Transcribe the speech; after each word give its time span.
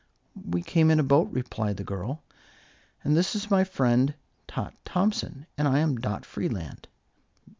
"We 0.49 0.63
came 0.63 0.89
in 0.89 0.99
a 0.99 1.03
boat," 1.03 1.29
replied 1.31 1.77
the 1.77 1.83
girl; 1.83 2.23
"and 3.03 3.15
this 3.15 3.35
is 3.35 3.51
my 3.51 3.63
friend, 3.63 4.15
Tot 4.47 4.73
Thompson, 4.83 5.45
and 5.59 5.67
I 5.67 5.77
am 5.77 5.97
Dot 5.97 6.25
Freeland." 6.25 6.87